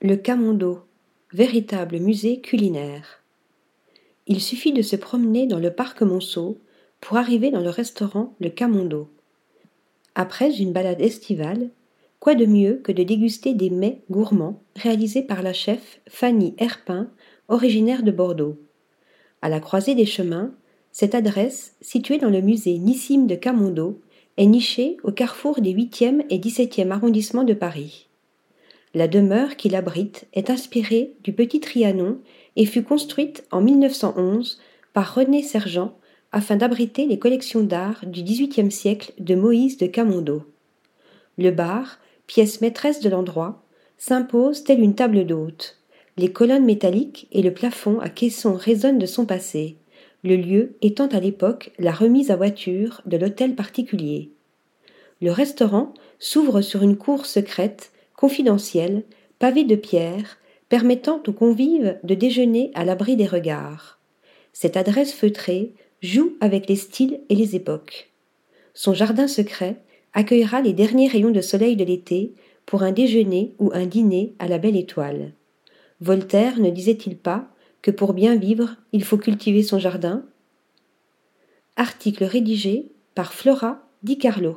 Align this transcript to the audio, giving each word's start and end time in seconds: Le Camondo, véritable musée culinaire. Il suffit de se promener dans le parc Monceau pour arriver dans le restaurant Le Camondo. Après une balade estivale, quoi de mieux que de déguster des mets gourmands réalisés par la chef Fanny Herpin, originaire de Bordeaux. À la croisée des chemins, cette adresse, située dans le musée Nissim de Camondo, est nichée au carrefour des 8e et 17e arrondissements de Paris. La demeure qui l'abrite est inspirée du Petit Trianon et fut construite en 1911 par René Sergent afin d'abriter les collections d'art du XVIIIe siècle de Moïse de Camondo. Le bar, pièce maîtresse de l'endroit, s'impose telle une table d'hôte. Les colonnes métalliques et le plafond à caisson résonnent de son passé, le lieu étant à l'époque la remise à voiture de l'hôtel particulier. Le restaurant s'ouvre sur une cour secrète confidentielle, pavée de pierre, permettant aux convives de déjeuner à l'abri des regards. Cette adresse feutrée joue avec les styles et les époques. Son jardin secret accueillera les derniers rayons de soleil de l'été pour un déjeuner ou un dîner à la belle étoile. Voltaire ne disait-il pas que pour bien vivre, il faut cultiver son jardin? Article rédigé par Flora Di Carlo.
Le 0.00 0.14
Camondo, 0.14 0.82
véritable 1.32 1.98
musée 1.98 2.40
culinaire. 2.40 3.24
Il 4.28 4.40
suffit 4.40 4.72
de 4.72 4.80
se 4.80 4.94
promener 4.94 5.48
dans 5.48 5.58
le 5.58 5.72
parc 5.72 6.02
Monceau 6.02 6.60
pour 7.00 7.16
arriver 7.16 7.50
dans 7.50 7.62
le 7.62 7.68
restaurant 7.68 8.32
Le 8.38 8.48
Camondo. 8.48 9.08
Après 10.14 10.52
une 10.52 10.72
balade 10.72 11.00
estivale, 11.00 11.70
quoi 12.20 12.36
de 12.36 12.46
mieux 12.46 12.74
que 12.76 12.92
de 12.92 13.02
déguster 13.02 13.54
des 13.54 13.70
mets 13.70 14.02
gourmands 14.08 14.62
réalisés 14.76 15.22
par 15.22 15.42
la 15.42 15.52
chef 15.52 16.00
Fanny 16.08 16.54
Herpin, 16.58 17.10
originaire 17.48 18.04
de 18.04 18.12
Bordeaux. 18.12 18.56
À 19.42 19.48
la 19.48 19.58
croisée 19.58 19.96
des 19.96 20.06
chemins, 20.06 20.54
cette 20.92 21.16
adresse, 21.16 21.74
située 21.80 22.18
dans 22.18 22.30
le 22.30 22.40
musée 22.40 22.78
Nissim 22.78 23.26
de 23.26 23.34
Camondo, 23.34 24.00
est 24.36 24.46
nichée 24.46 24.96
au 25.02 25.10
carrefour 25.10 25.60
des 25.60 25.74
8e 25.74 26.24
et 26.30 26.38
17e 26.38 26.92
arrondissements 26.92 27.42
de 27.42 27.54
Paris. 27.54 28.07
La 28.94 29.08
demeure 29.08 29.56
qui 29.56 29.68
l'abrite 29.68 30.26
est 30.32 30.50
inspirée 30.50 31.14
du 31.22 31.32
Petit 31.32 31.60
Trianon 31.60 32.20
et 32.56 32.64
fut 32.64 32.82
construite 32.82 33.44
en 33.50 33.60
1911 33.60 34.58
par 34.92 35.14
René 35.14 35.42
Sergent 35.42 35.98
afin 36.32 36.56
d'abriter 36.56 37.06
les 37.06 37.18
collections 37.18 37.62
d'art 37.62 38.04
du 38.06 38.22
XVIIIe 38.22 38.70
siècle 38.70 39.12
de 39.18 39.34
Moïse 39.34 39.78
de 39.78 39.86
Camondo. 39.86 40.42
Le 41.36 41.50
bar, 41.50 41.98
pièce 42.26 42.60
maîtresse 42.60 43.00
de 43.00 43.08
l'endroit, 43.08 43.62
s'impose 43.96 44.64
telle 44.64 44.80
une 44.80 44.94
table 44.94 45.26
d'hôte. 45.26 45.78
Les 46.16 46.32
colonnes 46.32 46.64
métalliques 46.64 47.28
et 47.32 47.42
le 47.42 47.52
plafond 47.52 48.00
à 48.00 48.08
caisson 48.08 48.54
résonnent 48.54 48.98
de 48.98 49.06
son 49.06 49.24
passé, 49.24 49.76
le 50.24 50.36
lieu 50.36 50.76
étant 50.82 51.06
à 51.06 51.20
l'époque 51.20 51.72
la 51.78 51.92
remise 51.92 52.30
à 52.30 52.36
voiture 52.36 53.02
de 53.06 53.16
l'hôtel 53.16 53.54
particulier. 53.54 54.30
Le 55.20 55.30
restaurant 55.30 55.94
s'ouvre 56.18 56.60
sur 56.60 56.82
une 56.82 56.96
cour 56.96 57.26
secrète 57.26 57.92
confidentielle, 58.18 59.04
pavée 59.38 59.62
de 59.62 59.76
pierre, 59.76 60.38
permettant 60.68 61.22
aux 61.28 61.32
convives 61.32 62.00
de 62.02 62.14
déjeuner 62.16 62.72
à 62.74 62.84
l'abri 62.84 63.14
des 63.14 63.28
regards. 63.28 64.00
Cette 64.52 64.76
adresse 64.76 65.12
feutrée 65.12 65.72
joue 66.02 66.32
avec 66.40 66.68
les 66.68 66.74
styles 66.74 67.20
et 67.28 67.36
les 67.36 67.54
époques. 67.54 68.10
Son 68.74 68.92
jardin 68.92 69.28
secret 69.28 69.76
accueillera 70.14 70.60
les 70.60 70.72
derniers 70.72 71.06
rayons 71.06 71.30
de 71.30 71.40
soleil 71.40 71.76
de 71.76 71.84
l'été 71.84 72.32
pour 72.66 72.82
un 72.82 72.90
déjeuner 72.90 73.54
ou 73.60 73.70
un 73.72 73.86
dîner 73.86 74.34
à 74.40 74.48
la 74.48 74.58
belle 74.58 74.76
étoile. 74.76 75.32
Voltaire 76.00 76.58
ne 76.58 76.70
disait-il 76.70 77.16
pas 77.16 77.48
que 77.82 77.92
pour 77.92 78.14
bien 78.14 78.34
vivre, 78.34 78.74
il 78.90 79.04
faut 79.04 79.18
cultiver 79.18 79.62
son 79.62 79.78
jardin? 79.78 80.24
Article 81.76 82.24
rédigé 82.24 82.86
par 83.14 83.32
Flora 83.32 83.88
Di 84.02 84.18
Carlo. 84.18 84.56